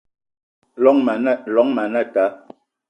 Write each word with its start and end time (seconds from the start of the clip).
Llong 0.81 0.99
ma 1.75 1.83
anata 1.85 2.25